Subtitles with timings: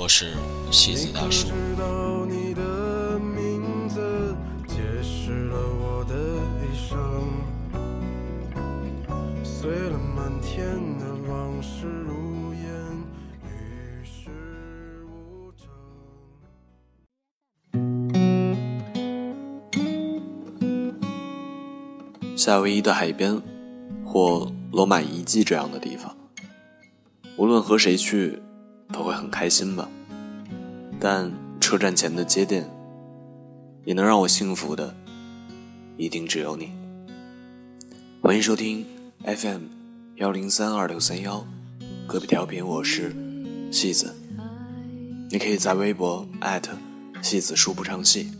[0.00, 0.32] 我是
[0.70, 1.48] 戏子大叔。
[22.36, 23.42] 夏威夷的海边，
[24.06, 26.16] 或罗马遗迹这样的地方，
[27.36, 28.40] 无论和谁去，
[28.92, 29.88] 都会很开心吧。
[31.00, 32.68] 但车站前的街店，
[33.84, 34.92] 也能让我幸福的，
[35.96, 36.72] 一定只有你。
[38.20, 38.84] 欢迎收听
[39.22, 39.62] FM
[40.16, 41.46] 幺零三二六三幺，
[42.08, 43.14] 隔壁调频，我是
[43.70, 44.12] 戏子。
[45.30, 46.26] 你可以在微博
[47.22, 48.32] 戏子说不唱戏，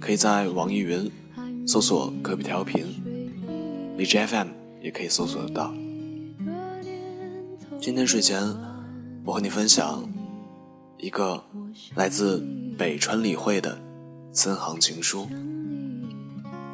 [0.00, 1.10] 可以在网易云
[1.66, 2.86] 搜索隔壁调频。
[3.98, 4.48] 荔枝 FM
[4.80, 5.74] 也可以搜索得到。
[7.78, 8.42] 今天睡前，
[9.22, 10.02] 我和你分享
[11.04, 11.44] 一个
[11.94, 12.42] 来自
[12.78, 13.78] 北川理惠的
[14.32, 15.28] 三行情书。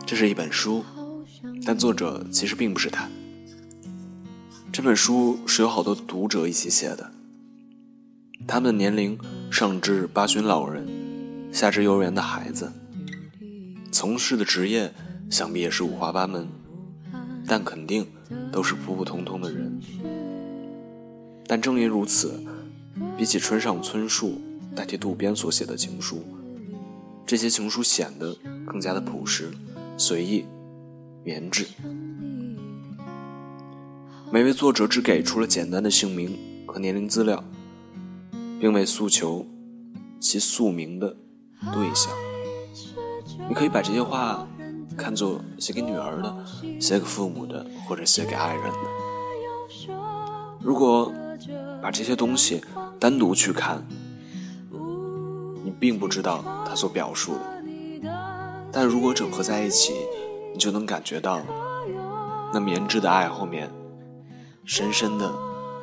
[0.06, 0.84] 这是一本书，
[1.66, 3.08] 但作者其实并不是他。
[4.70, 7.10] 这本书是有好多读者一起写的，
[8.46, 9.18] 他们的年龄
[9.50, 10.86] 上至八旬老人，
[11.52, 12.72] 下至幼儿园的孩子，
[13.90, 14.94] 从事的职业
[15.28, 16.46] 想必也是五花八门。
[17.48, 18.06] 但肯定
[18.52, 19.80] 都是普普通通的人。
[21.48, 22.40] 但正因如此，
[23.16, 24.40] 比起村上春树
[24.74, 26.22] 代替渡边所写的情书，
[27.26, 29.50] 这些情书显得更加的朴实、
[29.96, 30.44] 随意、
[31.24, 31.66] 绵质。
[34.30, 37.42] 每位作者只给出了简单的姓名和年龄资料，
[38.60, 39.46] 并未诉求
[40.18, 41.16] 其宿名的
[41.72, 42.12] 对象。
[43.48, 44.46] 你可以把这些话。
[44.96, 46.44] 看作写给女儿的，
[46.78, 49.94] 写给父母的，或者写给爱人的。
[50.60, 51.10] 如果
[51.80, 52.60] 把这些东西
[53.00, 53.82] 单独去看，
[55.64, 57.40] 你并不知道他所表述的；
[58.70, 59.94] 但如果整合在一起，
[60.52, 61.40] 你就能感觉到
[62.52, 63.70] 那绵质的爱后面
[64.66, 65.32] 深深的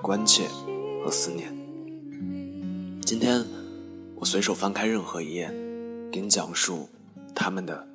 [0.01, 0.47] 关切
[1.03, 1.51] 和思念。
[3.01, 3.43] 今天
[4.15, 5.51] 我随手翻开任何一页，
[6.11, 6.87] 给你讲述
[7.33, 7.87] 他们的。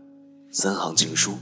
[0.54, 1.38] 三行情书。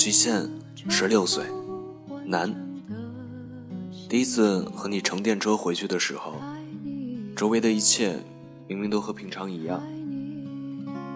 [0.00, 0.48] 宫崎县，
[0.88, 1.44] 十六岁，
[2.24, 2.50] 男。
[4.08, 6.40] 第一次和你乘电车回去的时候，
[7.36, 8.18] 周围的一切
[8.66, 9.78] 明明都和平常一样，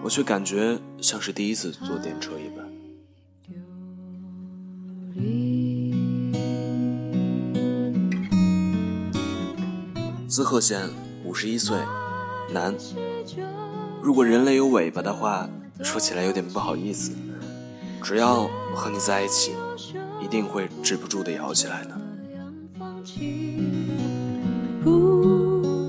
[0.03, 2.63] 我却感觉像是第一次坐电车一般。
[10.27, 10.87] 滋贺县，
[11.23, 11.75] 五十一岁，
[12.53, 12.75] 男。
[14.03, 15.49] 如果人类有尾巴的话，
[15.81, 17.11] 说起来有点不好意思。
[18.05, 19.53] 只要和你在一起，
[20.21, 21.89] 一定会止不住的摇起来的。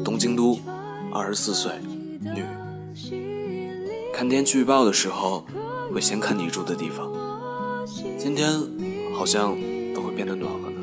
[0.02, 0.58] 东京都，
[1.12, 1.72] 二十四岁，
[2.22, 2.42] 女。
[4.14, 5.44] 看天气预报的时候，
[5.92, 7.06] 会先看你住的地方。
[8.16, 8.50] 今天
[9.14, 9.54] 好像
[9.94, 10.80] 都会变得暖和呢。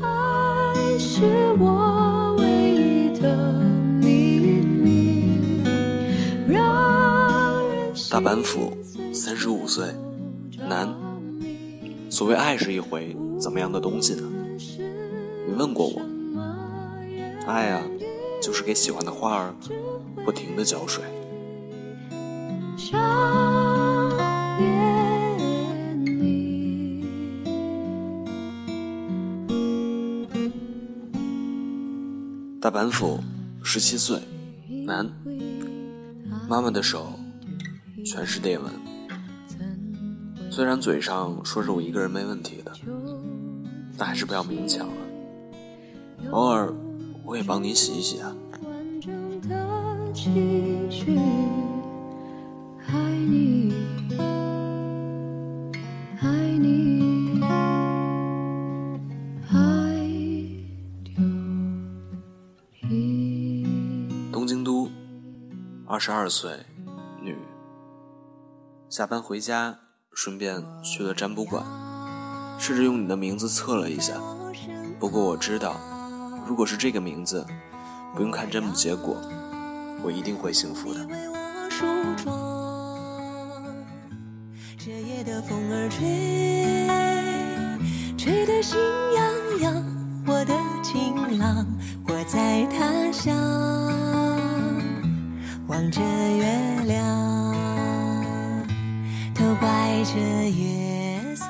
[0.00, 1.24] 爱是
[1.58, 2.06] 我。
[8.10, 8.72] 大阪府，
[9.18, 9.84] 三十五岁，
[10.68, 10.94] 男。
[12.08, 14.22] 所谓爱是一回怎么样的东西呢？
[15.44, 16.00] 你问过我。
[17.44, 17.82] 爱啊，
[18.40, 19.52] 就是给喜欢的花儿
[20.24, 21.02] 不停的浇水。
[32.60, 33.18] 大阪府，
[33.64, 34.20] 十七岁，
[34.86, 35.10] 男。
[36.48, 37.18] 妈妈的手。
[38.06, 38.87] 全是裂纹。
[40.58, 42.72] 虽然嘴上说着我一个人没问题的，
[43.96, 44.94] 但还是不要勉强了。
[46.32, 46.74] 偶尔
[47.24, 48.34] 我也帮你洗一洗啊。
[64.32, 64.90] 东京都，
[65.86, 66.50] 二十二岁，
[67.22, 67.36] 女
[68.88, 69.78] 下班回家，
[70.20, 71.64] 顺便去了占卜馆，
[72.58, 74.14] 试着用你的名字测了一下。
[74.98, 75.76] 不过我知道，
[76.44, 77.46] 如果是这个名字，
[78.16, 79.16] 不用看占卜结果，
[80.02, 81.06] 我一定会幸福的。
[84.76, 86.04] 这夜的风儿吹，
[88.16, 88.76] 吹得心
[89.14, 89.84] 痒痒。
[90.26, 91.64] 我的情郎，
[92.08, 93.36] 我在他乡
[95.68, 96.77] 望着月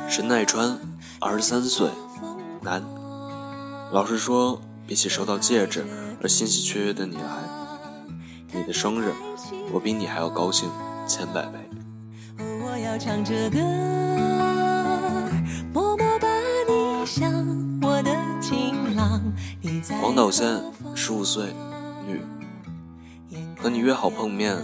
[0.08, 0.76] 沈奈川，
[1.20, 1.88] 二十三岁，
[2.60, 2.82] 男。
[3.92, 5.86] 老实说，比起收到戒指
[6.20, 7.22] 而欣喜雀跃的你来，
[8.52, 9.12] 你的生日，
[9.72, 10.68] 我比你还要高兴
[11.06, 11.60] 千百倍。
[12.60, 13.58] 我要唱着歌，
[15.72, 16.26] 默默把
[16.68, 17.32] 你想，
[17.80, 18.10] 我的
[18.40, 19.22] 情郎。
[20.00, 20.60] 广岛县，
[20.96, 21.54] 十五岁，
[22.04, 22.20] 女。
[23.56, 24.56] 和你约好碰面，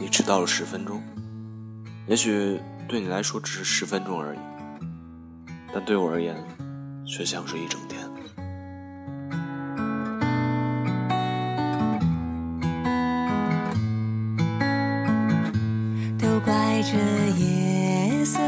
[0.00, 1.00] 你迟到了十分钟。
[2.08, 4.38] 也许对你来说只是十分钟而已，
[5.74, 6.36] 但对我而言，
[7.04, 8.00] 却像是一整天。
[16.16, 16.96] 都怪这
[17.38, 18.38] 夜色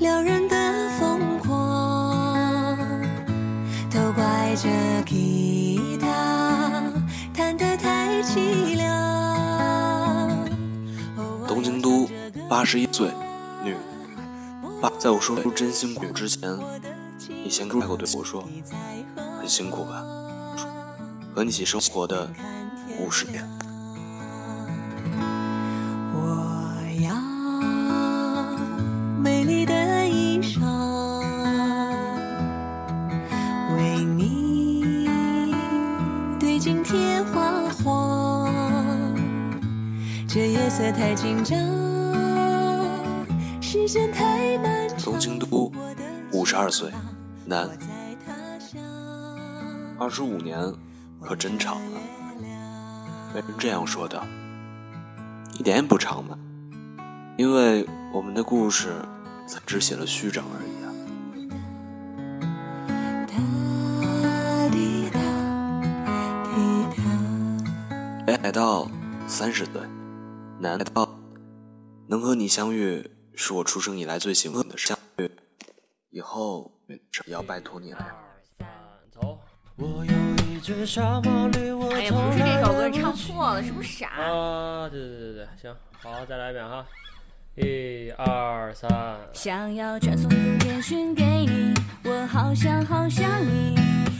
[0.00, 2.76] 撩人的疯狂，
[3.90, 4.68] 都怪这
[5.06, 6.82] 吉他
[7.32, 8.63] 弹得太凄
[12.48, 13.10] 八十一岁
[13.62, 13.74] 女，
[14.80, 16.58] 爸，在我说出真辛苦之前，
[17.42, 18.46] 你先开口对我说，
[19.40, 20.04] 很辛苦吧？
[21.34, 22.30] 和你一起生活的
[23.00, 23.42] 五十年。
[40.70, 41.93] 色太紧张，时间太漫长。
[45.02, 45.72] 东京都，
[46.32, 46.92] 五十二岁，
[47.44, 47.68] 男，
[49.98, 50.72] 二十五年，
[51.20, 51.98] 可真长啊！
[53.34, 54.22] 为人这样说的，
[55.58, 56.38] 一点也不长嘛，
[57.36, 58.94] 因为我们的故事
[59.48, 60.86] 才只写了序章而已啊。
[68.24, 68.88] 北海道，
[69.26, 69.72] 三十岁。
[70.60, 71.08] 难道
[72.06, 74.94] 能和你相遇是我出生以来最兴奋的事？
[76.10, 76.70] 以后
[77.26, 77.98] 也要拜托你了。
[77.98, 78.14] 哎呀，
[79.76, 81.50] 不是这首歌，
[82.92, 84.08] 唱错了，是不是傻？
[84.10, 86.86] 啊，对对对对，行，好，再来一遍哈，
[87.56, 88.88] 一二三。
[89.32, 93.74] 想要传送一封电讯给你，我好想好想你。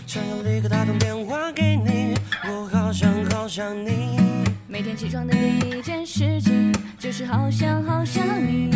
[0.06, 2.14] 想要立刻打通电话给你，
[2.49, 4.19] 我好想好想你。
[4.66, 8.70] 每天起床的第一件事情就是好想好想你，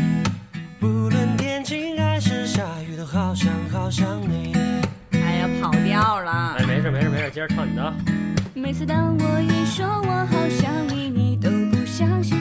[0.81, 4.55] 不论天晴还是下雨都好想好想你。
[5.13, 6.57] 哎呀，跑调了。
[6.59, 7.93] 哎，没事没事没事，接着唱你的。
[8.55, 12.39] 每次当我一说我好想你，你都不相信，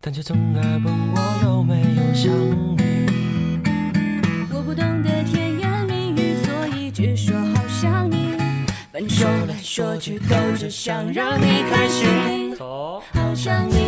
[0.00, 2.32] 但却总爱问我有没有想
[2.76, 3.06] 你。
[4.50, 8.36] 我不懂得甜言蜜语，所以只说好想你。
[8.90, 12.56] 反正说来说去都只想让你开心。
[12.58, 13.87] 好想你，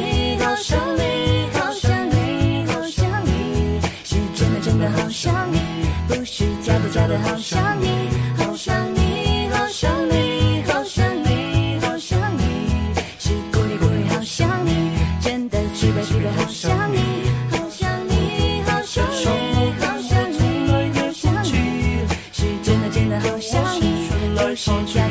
[7.22, 12.94] 好想你，好想你，好想你，好想你，好想你。
[13.18, 16.98] 是故意故意好想你，真的是被是被好想你，
[17.50, 21.46] 好想你，好想你，好想你，好想你。
[22.32, 25.09] 是真的真的好想你，不是假。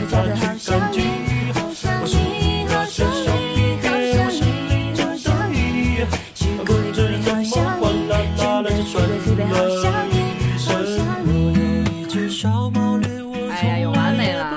[13.51, 14.49] 哎呀，又完美了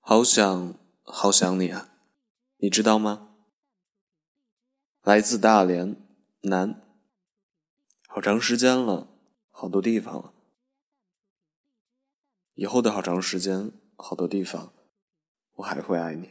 [0.00, 1.90] 好想好想你啊，
[2.56, 3.28] 你知道吗？
[5.02, 5.96] 来自大连，
[6.42, 6.82] 男，
[8.08, 9.08] 好长时间了，
[9.50, 10.32] 好多地方了。
[12.54, 14.72] 以后的好长时间，好多地方，
[15.56, 16.30] 我还会爱你。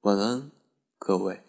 [0.00, 0.50] 晚安，
[0.98, 1.42] 各位。